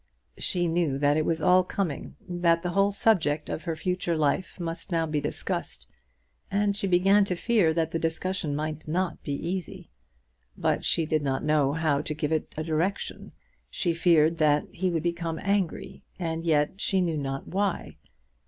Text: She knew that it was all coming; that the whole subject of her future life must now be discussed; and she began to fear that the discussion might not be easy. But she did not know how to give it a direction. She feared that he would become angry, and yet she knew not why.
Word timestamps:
She 0.39 0.67
knew 0.67 0.97
that 0.97 1.15
it 1.15 1.25
was 1.25 1.43
all 1.43 1.63
coming; 1.63 2.15
that 2.27 2.63
the 2.63 2.71
whole 2.71 2.91
subject 2.91 3.49
of 3.49 3.65
her 3.65 3.75
future 3.75 4.17
life 4.17 4.59
must 4.59 4.91
now 4.91 5.05
be 5.05 5.21
discussed; 5.21 5.85
and 6.49 6.75
she 6.75 6.87
began 6.87 7.23
to 7.25 7.35
fear 7.35 7.71
that 7.75 7.91
the 7.91 7.99
discussion 7.99 8.55
might 8.55 8.87
not 8.87 9.21
be 9.21 9.33
easy. 9.33 9.91
But 10.57 10.85
she 10.85 11.05
did 11.05 11.21
not 11.21 11.43
know 11.43 11.73
how 11.73 12.01
to 12.01 12.15
give 12.15 12.31
it 12.31 12.51
a 12.57 12.63
direction. 12.63 13.31
She 13.69 13.93
feared 13.93 14.39
that 14.39 14.65
he 14.71 14.89
would 14.89 15.03
become 15.03 15.37
angry, 15.43 16.03
and 16.17 16.43
yet 16.45 16.81
she 16.81 16.99
knew 16.99 17.15
not 17.15 17.47
why. 17.49 17.97